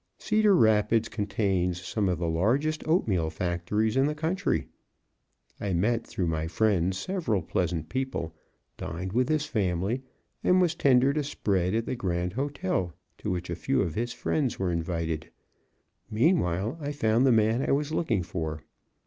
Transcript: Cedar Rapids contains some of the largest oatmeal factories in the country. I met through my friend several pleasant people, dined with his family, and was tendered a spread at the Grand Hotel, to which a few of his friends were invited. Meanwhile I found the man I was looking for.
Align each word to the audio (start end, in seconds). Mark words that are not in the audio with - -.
Cedar 0.17 0.55
Rapids 0.55 1.09
contains 1.09 1.79
some 1.79 2.09
of 2.09 2.17
the 2.17 2.27
largest 2.27 2.83
oatmeal 2.87 3.29
factories 3.29 3.95
in 3.95 4.07
the 4.07 4.15
country. 4.15 4.65
I 5.59 5.73
met 5.73 6.07
through 6.07 6.25
my 6.25 6.47
friend 6.47 6.95
several 6.95 7.43
pleasant 7.43 7.87
people, 7.87 8.33
dined 8.77 9.13
with 9.13 9.29
his 9.29 9.45
family, 9.45 10.01
and 10.43 10.59
was 10.59 10.73
tendered 10.73 11.17
a 11.19 11.23
spread 11.23 11.75
at 11.75 11.85
the 11.85 11.95
Grand 11.95 12.33
Hotel, 12.33 12.95
to 13.19 13.29
which 13.29 13.51
a 13.51 13.55
few 13.55 13.83
of 13.83 13.93
his 13.93 14.11
friends 14.11 14.57
were 14.57 14.71
invited. 14.71 15.29
Meanwhile 16.09 16.79
I 16.81 16.93
found 16.93 17.23
the 17.23 17.31
man 17.31 17.61
I 17.63 17.71
was 17.71 17.91
looking 17.91 18.23
for. 18.23 18.63